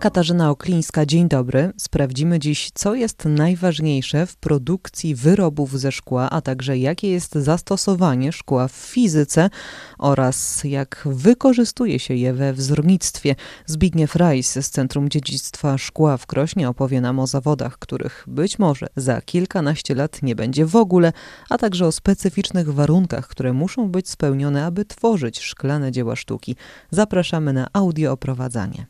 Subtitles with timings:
[0.00, 1.72] Katarzyna Oklińska, dzień dobry.
[1.76, 8.32] Sprawdzimy dziś, co jest najważniejsze w produkcji wyrobów ze szkła, a także jakie jest zastosowanie
[8.32, 9.50] szkła w fizyce
[9.98, 13.36] oraz jak wykorzystuje się je we wzornictwie.
[13.66, 18.86] Zbigniew Rajs z Centrum Dziedzictwa Szkła w Krośnie opowie nam o zawodach, których być może
[18.96, 21.12] za kilkanaście lat nie będzie w ogóle,
[21.50, 26.56] a także o specyficznych warunkach, które muszą być spełnione, aby tworzyć szklane dzieła sztuki.
[26.90, 28.86] Zapraszamy na audio oprowadzanie.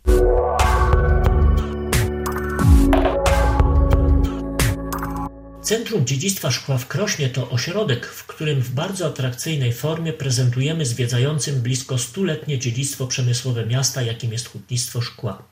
[5.70, 11.60] Centrum Dziedzictwa Szkła w Krośnie to ośrodek, w którym w bardzo atrakcyjnej formie prezentujemy zwiedzającym
[11.60, 15.42] blisko stuletnie dziedzictwo przemysłowe miasta, jakim jest hutnictwo szkła.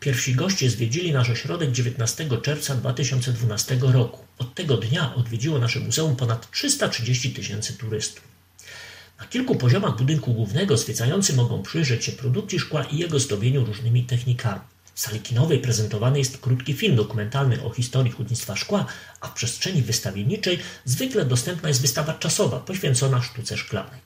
[0.00, 4.24] Pierwsi goście zwiedzili nasz ośrodek 19 czerwca 2012 roku.
[4.38, 8.24] Od tego dnia odwiedziło nasze muzeum ponad 330 tysięcy turystów.
[9.20, 14.04] Na kilku poziomach budynku głównego zwiedzający mogą przyjrzeć się produkcji szkła i jego zdobieniu różnymi
[14.04, 14.60] technikami.
[14.98, 18.86] W sali kinowej prezentowany jest krótki film dokumentalny o historii hutnictwa szkła,
[19.20, 24.00] a w przestrzeni wystawienniczej zwykle dostępna jest wystawa czasowa poświęcona sztuce szklanej.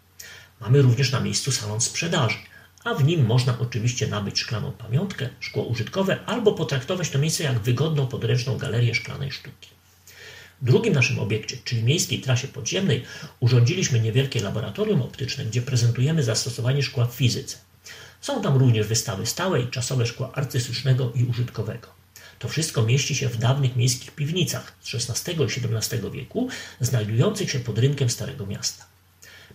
[0.61, 2.37] Mamy również na miejscu salon sprzedaży,
[2.85, 7.59] a w nim można oczywiście nabyć szklaną pamiątkę, szkło użytkowe albo potraktować to miejsce jak
[7.59, 9.69] wygodną podręczną galerię szklanej sztuki.
[10.63, 13.05] W drugim naszym obiekcie, czyli miejskiej trasie podziemnej,
[13.41, 17.72] urządziliśmy niewielkie laboratorium optyczne, gdzie prezentujemy zastosowanie szkła w fizyce.
[18.21, 21.89] Są tam również wystawy stałe i czasowe szkła artystycznego i użytkowego.
[22.39, 26.49] To wszystko mieści się w dawnych miejskich piwnicach z XVI i XVII wieku,
[26.81, 28.85] znajdujących się pod rynkiem Starego Miasta.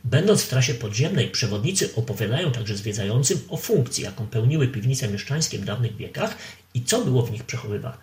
[0.04, 5.66] Będąc w trasie podziemnej, przewodnicy opowiadają także zwiedzającym o funkcji, jaką pełniły piwnice mieszczańskie w
[5.66, 6.38] dawnych wiekach
[6.74, 7.98] i co było w nich przechowywane.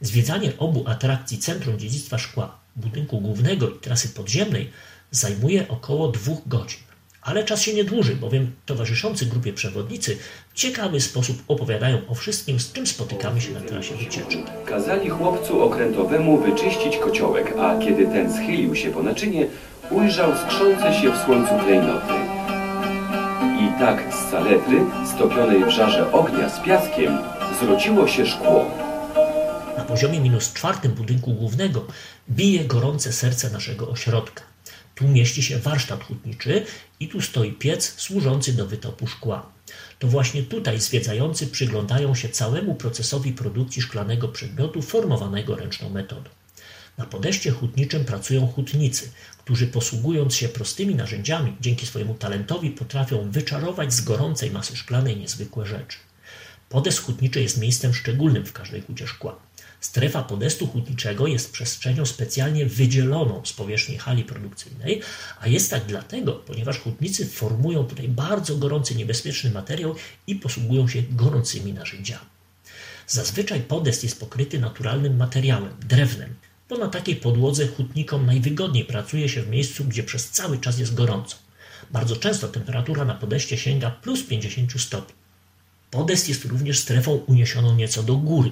[0.00, 4.70] Zwiedzanie obu atrakcji Centrum Dziedzictwa Szkła, budynku głównego i trasy podziemnej
[5.10, 6.91] zajmuje około dwóch godzin.
[7.22, 10.16] Ale czas się nie dłuży, bowiem towarzyszący grupie przewodnicy
[10.52, 14.44] w ciekawy sposób opowiadają o wszystkim, z czym spotykamy się na trasie wycieczki.
[14.66, 19.46] Kazali chłopcu okrętowemu wyczyścić kociołek, a kiedy ten schylił się po naczynie,
[19.90, 22.14] ujrzał skrzące się w słońcu klejnoty.
[23.60, 24.80] I tak z saletry,
[25.14, 27.18] stopionej w żarze ognia z piaskiem,
[27.60, 28.70] zrociło się szkło.
[29.76, 31.86] Na poziomie minus czwartym budynku głównego
[32.30, 34.51] bije gorące serce naszego ośrodka.
[35.02, 36.66] Tu mieści się warsztat hutniczy
[37.00, 39.52] i tu stoi piec służący do wytopu szkła.
[39.98, 46.30] To właśnie tutaj zwiedzający przyglądają się całemu procesowi produkcji szklanego przedmiotu formowanego ręczną metodą.
[46.98, 53.92] Na podejście hutniczym pracują hutnicy, którzy posługując się prostymi narzędziami, dzięki swojemu talentowi potrafią wyczarować
[53.92, 55.98] z gorącej masy szklanej niezwykłe rzeczy.
[56.68, 59.38] Podest hutniczy jest miejscem szczególnym w każdej hucie szkła.
[59.82, 65.02] Strefa podestu hutniczego jest przestrzenią specjalnie wydzieloną z powierzchni hali produkcyjnej,
[65.40, 69.94] a jest tak dlatego, ponieważ hutnicy formują tutaj bardzo gorący, niebezpieczny materiał
[70.26, 72.26] i posługują się gorącymi narzędziami.
[73.06, 76.34] Zazwyczaj podest jest pokryty naturalnym materiałem, drewnem,
[76.68, 80.94] bo na takiej podłodze hutnikom najwygodniej pracuje się w miejscu, gdzie przez cały czas jest
[80.94, 81.36] gorąco.
[81.90, 85.21] Bardzo często temperatura na podeście sięga plus 50 stopni.
[85.92, 88.50] Podest jest również strefą uniesioną nieco do góry,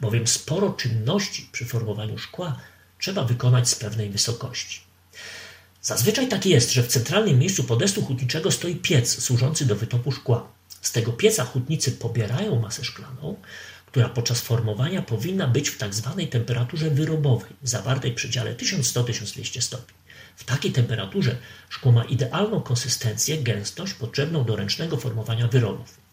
[0.00, 2.60] bowiem sporo czynności przy formowaniu szkła
[2.98, 4.80] trzeba wykonać z pewnej wysokości.
[5.82, 10.48] Zazwyczaj tak jest, że w centralnym miejscu podestu hutniczego stoi piec służący do wytopu szkła.
[10.82, 13.36] Z tego pieca hutnicy pobierają masę szklaną,
[13.86, 19.94] która podczas formowania powinna być w tak zwanej temperaturze wyrobowej, zawartej w przedziale 1100-1200 stopni.
[20.36, 21.36] W takiej temperaturze
[21.68, 26.03] szkło ma idealną konsystencję, gęstość potrzebną do ręcznego formowania wyrobów.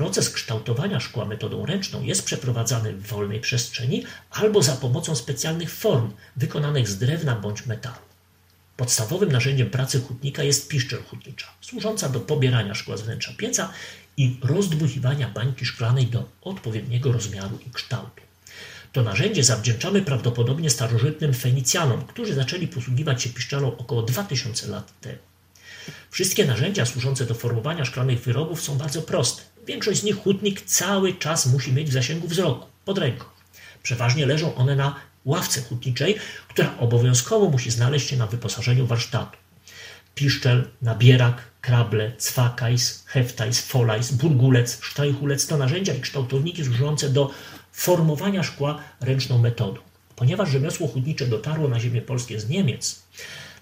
[0.00, 6.12] Proces kształtowania szkła metodą ręczną jest przeprowadzany w wolnej przestrzeni albo za pomocą specjalnych form
[6.36, 8.04] wykonanych z drewna bądź metalu.
[8.76, 13.72] Podstawowym narzędziem pracy hutnika jest piszczel hutnicza, służąca do pobierania szkła z wnętrza pieca
[14.16, 18.22] i rozdmuchiwania bańki szklanej do odpowiedniego rozmiaru i kształtu.
[18.92, 25.18] To narzędzie zawdzięczamy prawdopodobnie starożytnym Fenicjanom, którzy zaczęli posługiwać się piszczelą około 2000 lat temu.
[26.10, 29.49] Wszystkie narzędzia służące do formowania szklanych wyrobów są bardzo proste.
[29.70, 33.24] Większość z nich hutnik cały czas musi mieć w zasięgu wzroku, pod ręką.
[33.82, 34.94] Przeważnie leżą one na
[35.24, 36.16] ławce hutniczej,
[36.48, 39.36] która obowiązkowo musi znaleźć się na wyposażeniu warsztatu.
[40.14, 47.30] Piszczel, nabierak, krable, cwakajs, heftajs, folajs, burgulec, sztajchulec to narzędzia i kształtowniki służące do
[47.72, 49.80] formowania szkła ręczną metodą.
[50.16, 53.02] Ponieważ rzemiosło hutnicze dotarło na ziemię polskie z Niemiec,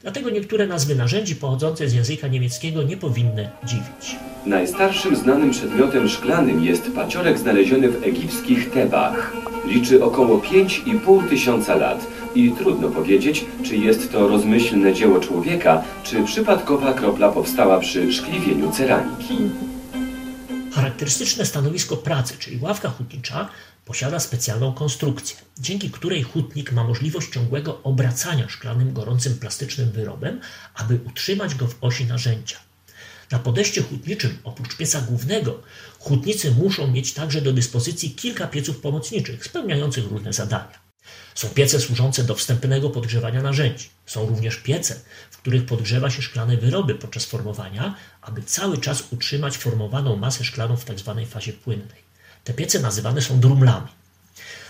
[0.03, 4.17] Dlatego niektóre nazwy narzędzi pochodzące z języka niemieckiego nie powinny dziwić.
[4.47, 9.33] Najstarszym znanym przedmiotem szklanym jest paciorek znaleziony w egipskich Tebach.
[9.67, 16.25] Liczy około 5,5 tysiąca lat i trudno powiedzieć, czy jest to rozmyślne dzieło człowieka, czy
[16.25, 19.39] przypadkowa kropla powstała przy szkliwieniu ceramiki.
[20.73, 23.49] Charakterystyczne stanowisko pracy, czyli ławka hutnicza,
[23.89, 30.41] posiada specjalną konstrukcję, dzięki której hutnik ma możliwość ciągłego obracania szklanym gorącym plastycznym wyrobem,
[30.75, 32.57] aby utrzymać go w osi narzędzia.
[33.31, 35.63] Na podejście hutniczym, oprócz pieca głównego,
[35.99, 40.79] hutnicy muszą mieć także do dyspozycji kilka pieców pomocniczych, spełniających różne zadania.
[41.35, 43.89] Są piece służące do wstępnego podgrzewania narzędzi.
[44.07, 44.95] Są również piece,
[45.31, 50.77] w których podgrzewa się szklane wyroby podczas formowania, aby cały czas utrzymać formowaną masę szklaną
[50.77, 51.15] w tzw.
[51.17, 52.08] Tak fazie płynnej.
[52.49, 53.89] Te piece nazywane są drumlami.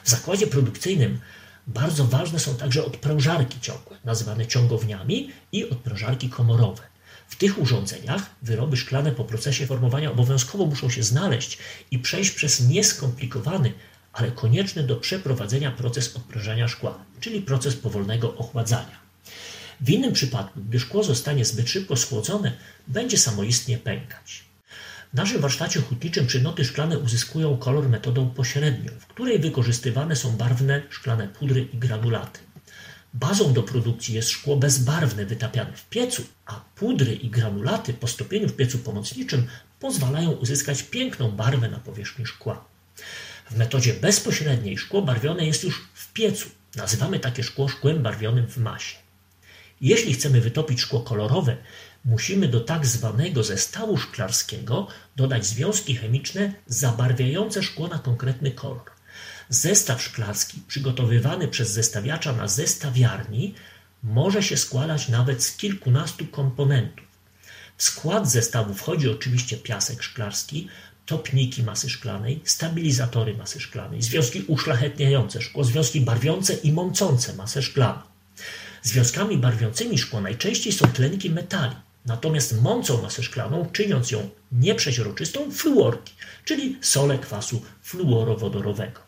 [0.04, 1.20] W zakładzie produkcyjnym
[1.66, 6.82] bardzo ważne są także odprężarki ciągłe, nazywane ciągowniami i odprężarki komorowe.
[7.28, 11.58] W tych urządzeniach wyroby szklane po procesie formowania obowiązkowo muszą się znaleźć
[11.90, 13.72] i przejść przez nieskomplikowany,
[14.12, 18.98] ale konieczny do przeprowadzenia proces odprężania szkła, czyli proces powolnego ochładzania.
[19.80, 22.52] W innym przypadku, gdy szkło zostanie zbyt szybko schłodzone,
[22.88, 24.47] będzie samoistnie pękać.
[25.12, 30.82] W naszym warsztacie hutniczym przedmioty szklane uzyskują kolor metodą pośrednią, w której wykorzystywane są barwne
[30.90, 32.40] szklane pudry i granulaty.
[33.14, 38.48] Bazą do produkcji jest szkło bezbarwne wytapiane w piecu, a pudry i granulaty po stopieniu
[38.48, 39.46] w piecu pomocniczym
[39.80, 42.64] pozwalają uzyskać piękną barwę na powierzchni szkła.
[43.50, 46.48] W metodzie bezpośredniej szkło barwione jest już w piecu.
[46.76, 48.96] Nazywamy takie szkło szkłem barwionym w masie.
[49.80, 51.56] Jeśli chcemy wytopić szkło kolorowe,
[52.04, 54.86] musimy do tak zwanego zestawu szklarskiego
[55.16, 58.90] dodać związki chemiczne zabarwiające szkło na konkretny kolor.
[59.48, 63.54] Zestaw szklarski przygotowywany przez zestawiacza na zestawiarni
[64.02, 67.06] może się składać nawet z kilkunastu komponentów.
[67.76, 70.68] W skład zestawu wchodzi oczywiście piasek szklarski,
[71.06, 78.00] topniki masy szklanej, stabilizatory masy szklanej, związki uszlachetniające szkło, związki barwiące i mącące masę szklaną.
[78.82, 81.74] Związkami barwiącymi szkło najczęściej są tlenki metali,
[82.08, 86.12] natomiast mącą masę szklaną, czyniąc ją nieprzeźroczystą, fluorki,
[86.44, 89.00] czyli sole kwasu fluorowodorowego.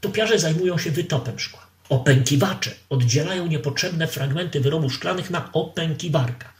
[0.00, 1.66] Topiarze zajmują się wytopem szkła.
[1.88, 6.54] Opękiwacze oddzielają niepotrzebne fragmenty wyrobów szklanych na opękiwarkach.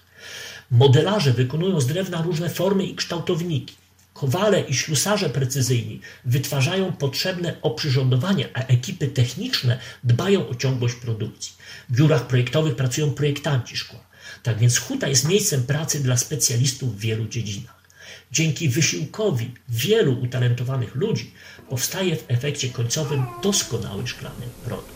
[0.71, 3.75] Modelarze wykonują z drewna różne formy i kształtowniki.
[4.15, 11.53] Kowale i ślusarze precyzyjni wytwarzają potrzebne oprzyrządowanie, a ekipy techniczne dbają o ciągłość produkcji.
[11.89, 14.14] W biurach projektowych pracują projektanci szkła.
[14.45, 17.85] Tak więc huta jest miejscem pracy dla specjalistów w wielu dziedzinach.
[18.33, 21.31] Dzięki wysiłkowi wielu utalentowanych ludzi
[21.69, 24.95] powstaje w efekcie końcowym doskonały szklany produkt.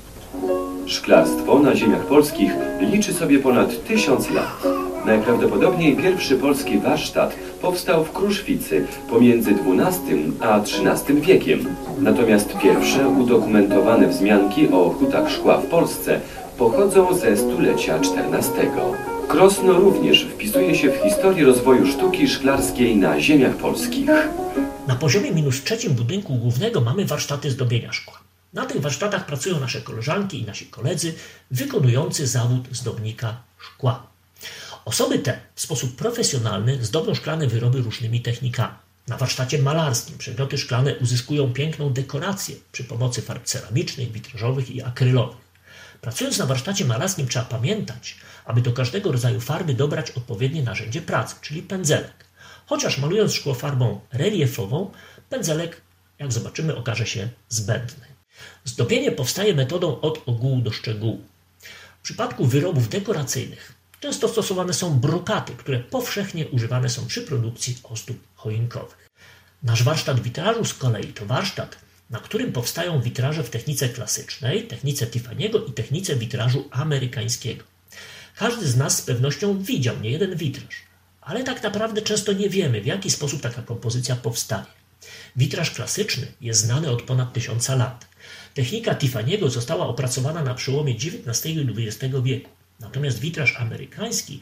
[0.87, 2.50] Szklarstwo na ziemiach polskich
[2.81, 4.62] liczy sobie ponad tysiąc lat.
[5.06, 11.77] Najprawdopodobniej pierwszy polski warsztat powstał w Kruszwicy pomiędzy XII a XIII wiekiem.
[11.99, 16.21] Natomiast pierwsze udokumentowane wzmianki o hutach szkła w Polsce
[16.59, 19.08] pochodzą ze stulecia XIV.
[19.29, 24.07] Krosno również wpisuje się w historię rozwoju sztuki szklarskiej na ziemiach polskich.
[24.87, 28.19] Na poziomie minus trzecim budynku głównego mamy warsztaty zdobienia szkła.
[28.53, 31.15] Na tych warsztatach pracują nasze koleżanki i nasi koledzy
[31.51, 34.07] wykonujący zawód zdobnika szkła.
[34.85, 38.75] Osoby te w sposób profesjonalny zdobią szklane wyroby różnymi technikami.
[39.09, 45.48] Na warsztacie malarskim przedmioty szklane uzyskują piękną dekorację przy pomocy farb ceramicznych, witrażowych i akrylowych.
[46.00, 51.35] Pracując na warsztacie malarskim trzeba pamiętać, aby do każdego rodzaju farby dobrać odpowiednie narzędzie pracy,
[51.41, 52.25] czyli pędzelek.
[52.67, 54.90] Chociaż malując szkło farbą reliefową,
[55.28, 55.81] pędzelek,
[56.19, 58.07] jak zobaczymy, okaże się zbędny.
[58.64, 61.23] Zdobienie powstaje metodą od ogółu do szczegółu.
[62.00, 68.19] W przypadku wyrobów dekoracyjnych często stosowane są brokaty, które powszechnie używane są przy produkcji ozdób
[68.35, 69.09] choinkowych.
[69.62, 71.76] Nasz warsztat witrażu z kolei to warsztat,
[72.11, 77.65] na którym powstają witraże w technice klasycznej, technice Tiffany'ego i technice witrażu amerykańskiego.
[78.37, 80.83] Każdy z nas z pewnością widział niejeden witraż,
[81.21, 84.79] ale tak naprawdę często nie wiemy, w jaki sposób taka kompozycja powstaje.
[85.37, 88.07] Witraż klasyczny jest znany od ponad tysiąca lat.
[88.55, 92.50] Technika Tiffany'ego została opracowana na przełomie XIX i XX wieku.
[92.81, 94.41] Natomiast witraż amerykański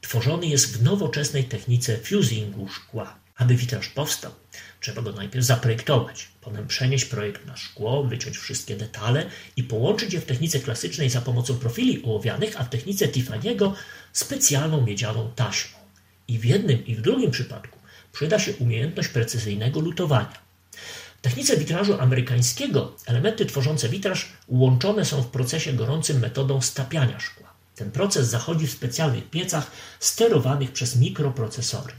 [0.00, 3.18] tworzony jest w nowoczesnej technice fusingu szkła.
[3.38, 4.32] Aby witraż powstał,
[4.80, 9.26] trzeba go najpierw zaprojektować, potem przenieść projekt na szkło, wyciąć wszystkie detale
[9.56, 13.72] i połączyć je w technice klasycznej za pomocą profili ołowianych, a w technice Tiffany'ego
[14.12, 15.78] specjalną miedzianą taśmą.
[16.28, 17.78] I w jednym i w drugim przypadku
[18.12, 20.38] przyda się umiejętność precyzyjnego lutowania.
[21.18, 27.52] W technice witrażu amerykańskiego elementy tworzące witraż łączone są w procesie gorącym metodą stapiania szkła.
[27.74, 31.92] Ten proces zachodzi w specjalnych piecach sterowanych przez mikroprocesory.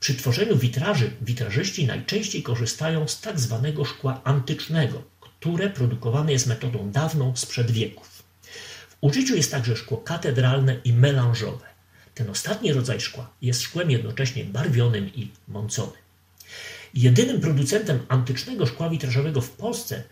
[0.00, 6.90] Przy tworzeniu witraży witrażyści najczęściej korzystają z tak zwanego szkła antycznego, które produkowane jest metodą
[6.90, 8.22] dawną sprzed wieków.
[8.88, 11.66] W użyciu jest także szkło katedralne i melanżowe.
[12.14, 16.00] Ten ostatni rodzaj szkła jest szkłem jednocześnie barwionym i mąconym.
[16.94, 20.02] Jedynym producentem antycznego szkła witrażowego w Polsce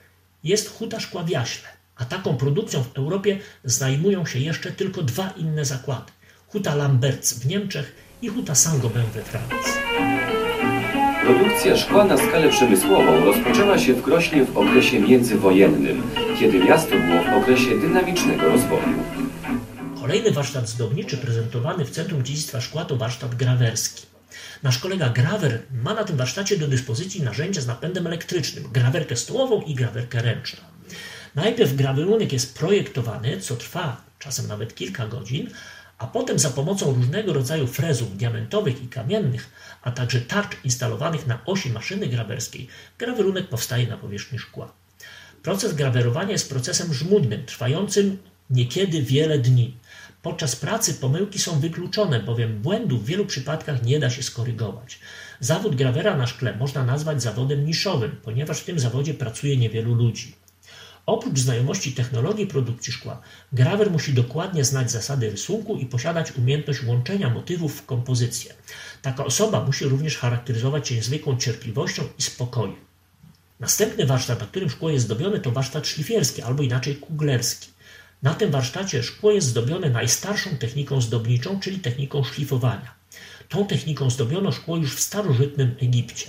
[0.44, 5.30] jest Huta Szkła w Jaśle, a taką produkcją w Europie zajmują się jeszcze tylko dwa
[5.30, 6.12] inne zakłady.
[6.48, 9.72] Huta Lamberts w Niemczech i Huta Saint-Gobain we Francji.
[11.24, 16.02] Produkcja szkła na skalę przemysłową rozpoczęła się w Krośnie w okresie międzywojennym,
[16.40, 19.02] kiedy miasto było w okresie dynamicznego rozwoju.
[20.00, 24.06] Kolejny warsztat zdobniczy prezentowany w Centrum Dziedzictwa Szkła to warsztat grawerski.
[24.62, 29.62] Nasz kolega grawer ma na tym warsztacie do dyspozycji narzędzia z napędem elektrycznym, grawerkę stołową
[29.62, 30.60] i grawerkę ręczną.
[31.34, 35.50] Najpierw grawerunek jest projektowany, co trwa czasem nawet kilka godzin,
[35.98, 39.50] a potem za pomocą różnego rodzaju frezów diamentowych i kamiennych,
[39.82, 44.72] a także tarcz instalowanych na osi maszyny grawerskiej, grawerunek powstaje na powierzchni szkła.
[45.42, 48.18] Proces grawerowania jest procesem żmudnym, trwającym
[48.50, 49.76] niekiedy wiele dni.
[50.22, 54.98] Podczas pracy pomyłki są wykluczone, bowiem błędów w wielu przypadkach nie da się skorygować.
[55.40, 60.34] Zawód grawera na szkle można nazwać zawodem niszowym, ponieważ w tym zawodzie pracuje niewielu ludzi.
[61.06, 63.20] Oprócz znajomości technologii produkcji szkła,
[63.52, 68.54] grawer musi dokładnie znać zasady rysunku i posiadać umiejętność łączenia motywów w kompozycję.
[69.02, 72.76] Taka osoba musi również charakteryzować się niezwykłą cierpliwością i spokojem.
[73.60, 77.68] Następny warsztat, na którym szkło jest zdobione, to warsztat szlifierski, albo inaczej kuglerski.
[78.22, 82.95] Na tym warsztacie szkło jest zdobione najstarszą techniką zdobniczą, czyli techniką szlifowania.
[83.48, 86.26] Tą techniką zdobiono szkło już w starożytnym Egipcie.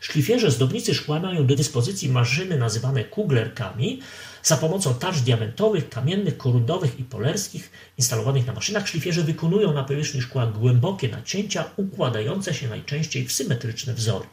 [0.00, 4.00] Szlifierze zdobnicy szkła mają do dyspozycji maszyny nazywane kuglerkami.
[4.42, 10.22] Za pomocą tarcz diamentowych, kamiennych, korundowych i polerskich instalowanych na maszynach szlifierze wykonują na powierzchni
[10.22, 14.26] szkła głębokie nacięcia układające się najczęściej w symetryczne wzory.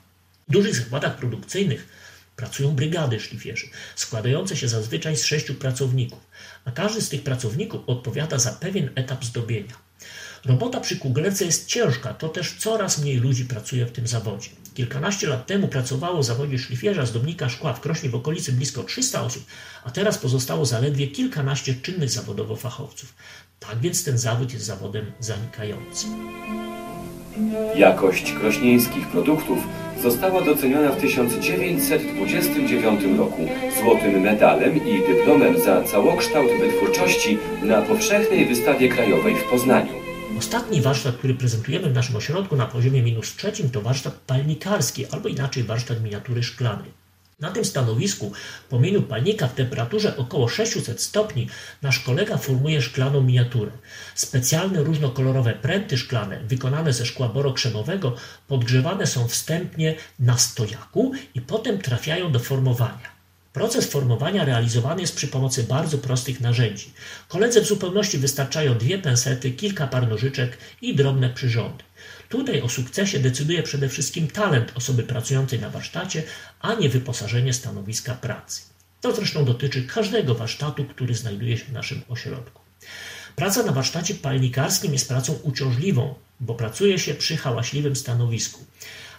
[0.47, 1.87] W dużych zakładach produkcyjnych
[2.35, 6.19] pracują brygady szlifierzy, składające się zazwyczaj z sześciu pracowników,
[6.65, 9.88] a każdy z tych pracowników odpowiada za pewien etap zdobienia.
[10.45, 14.49] Robota przy kuglerce jest ciężka, to też coraz mniej ludzi pracuje w tym zawodzie.
[14.73, 19.21] Kilkanaście lat temu pracowało w zawodzie szlifierza zdobnika szkła w Krośnie w okolicy blisko 300
[19.21, 19.45] osób,
[19.83, 23.13] a teraz pozostało zaledwie kilkanaście czynnych zawodowo fachowców.
[23.59, 26.09] Tak więc ten zawód jest zawodem zanikającym.
[27.75, 29.59] Jakość krośnieńskich produktów
[30.01, 33.47] została doceniona w 1929 roku
[33.81, 39.98] złotym medalem i dyplomem za całokształt wytwórczości na powszechnej wystawie krajowej w Poznaniu.
[40.39, 45.29] Ostatni warsztat, który prezentujemy w naszym ośrodku na poziomie minus trzecim, to warsztat palnikarski, albo
[45.29, 46.91] inaczej warsztat miniatury szklanej.
[47.39, 51.47] Na tym stanowisku, po promieniu palnika w temperaturze około 600 stopni,
[51.81, 53.71] nasz kolega formuje szklaną miniaturę.
[54.15, 58.15] Specjalne różnokolorowe pręty szklane, wykonane ze szkła borokrzemowego,
[58.47, 63.18] podgrzewane są wstępnie na stojaku i potem trafiają do formowania.
[63.53, 66.93] Proces formowania realizowany jest przy pomocy bardzo prostych narzędzi.
[67.27, 71.83] Koledze w zupełności wystarczają dwie pensety, kilka par nożyczek i drobne przyrządy.
[72.29, 76.23] Tutaj o sukcesie decyduje przede wszystkim talent osoby pracującej na warsztacie,
[76.59, 78.61] a nie wyposażenie stanowiska pracy.
[79.01, 82.61] To zresztą dotyczy każdego warsztatu, który znajduje się w naszym ośrodku.
[83.35, 88.65] Praca na warsztacie palnikarskim jest pracą uciążliwą, bo pracuje się przy hałaśliwym stanowisku.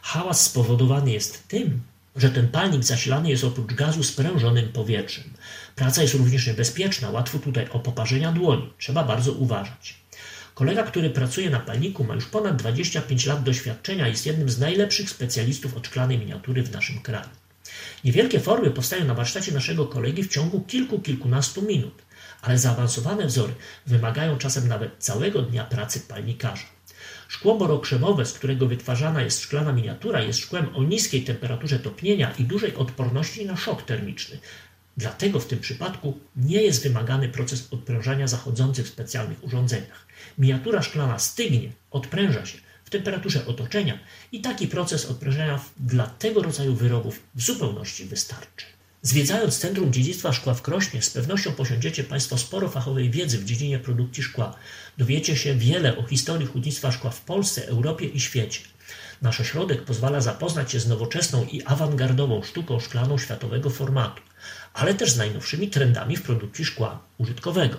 [0.03, 1.81] Hałas spowodowany jest tym,
[2.17, 5.25] że ten palnik zasilany jest oprócz gazu sprężonym powietrzem.
[5.77, 8.73] Praca jest również niebezpieczna, łatwo tutaj o poparzenia dłoni.
[8.79, 10.01] Trzeba bardzo uważać.
[10.55, 14.59] Kolega, który pracuje na palniku, ma już ponad 25 lat doświadczenia i jest jednym z
[14.59, 17.29] najlepszych specjalistów od szklanej miniatury w naszym kraju.
[18.05, 22.03] Niewielkie formy powstają na warsztacie naszego kolegi w ciągu kilku, kilkunastu minut,
[22.43, 23.53] ale zaawansowane wzory
[23.87, 26.67] wymagają czasem nawet całego dnia pracy palnikarza.
[27.31, 32.45] Szkło borokrzemowe, z którego wytwarzana jest szklana miniatura, jest szkłem o niskiej temperaturze topnienia i
[32.45, 34.39] dużej odporności na szok termiczny.
[34.97, 40.07] Dlatego w tym przypadku nie jest wymagany proces odprężania zachodzący w specjalnych urządzeniach.
[40.39, 43.99] Miniatura szklana stygnie, odpręża się w temperaturze otoczenia
[44.33, 48.67] i taki proces odprężania dla tego rodzaju wyrobów w zupełności wystarczy.
[49.03, 53.79] Zwiedzając Centrum Dziedzictwa Szkła w Krośnie, z pewnością posiądziecie Państwo sporo fachowej wiedzy w dziedzinie
[53.79, 54.55] produkcji szkła.
[54.99, 58.61] Dowiecie się wiele o historii hutnictwa szkła w Polsce, Europie i świecie.
[59.23, 64.23] Nasz ośrodek pozwala zapoznać się z nowoczesną i awangardową sztuką szklaną światowego formatu
[64.75, 67.77] ale też z najnowszymi trendami w produkcji szkła użytkowego.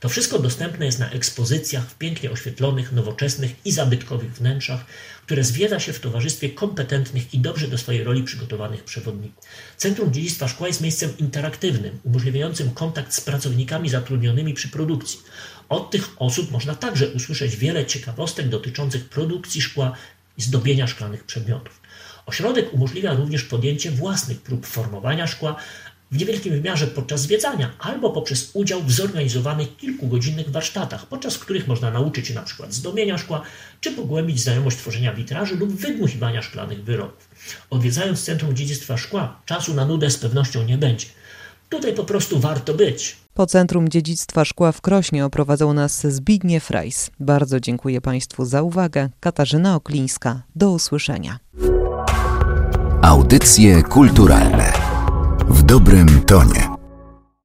[0.00, 4.84] To wszystko dostępne jest na ekspozycjach w pięknie oświetlonych, nowoczesnych i zabytkowych wnętrzach,
[5.26, 9.44] które zwiedza się w towarzystwie kompetentnych i dobrze do swojej roli przygotowanych przewodników.
[9.76, 15.20] Centrum Dziedzictwa Szkła jest miejscem interaktywnym, umożliwiającym kontakt z pracownikami zatrudnionymi przy produkcji.
[15.68, 19.96] Od tych osób można także usłyszeć wiele ciekawostek dotyczących produkcji szkła
[20.38, 21.80] i zdobienia szklanych przedmiotów.
[22.26, 25.56] Ośrodek umożliwia również podjęcie własnych prób formowania szkła,
[26.14, 31.90] w niewielkim wymiarze podczas zwiedzania albo poprzez udział w zorganizowanych kilkugodzinnych warsztatach, podczas których można
[31.90, 33.42] nauczyć się na przykład zdobienia szkła,
[33.80, 37.28] czy pogłębić znajomość tworzenia witraży lub wydmuchiwania szklanych wyrobów.
[37.70, 41.06] Odwiedzając Centrum Dziedzictwa Szkła, czasu na nudę z pewnością nie będzie.
[41.68, 43.16] Tutaj po prostu warto być.
[43.34, 47.10] Po Centrum Dziedzictwa Szkła w Krośnie oprowadzał nas Zbigniew Frejs.
[47.20, 49.08] Bardzo dziękuję Państwu za uwagę.
[49.20, 50.42] Katarzyna Oklińska.
[50.56, 51.38] Do usłyszenia.
[53.02, 54.73] Audycje kulturalne
[55.48, 56.73] w dobrym tonie.